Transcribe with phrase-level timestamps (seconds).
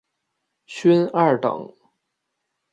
[0.65, 1.71] 勋二等。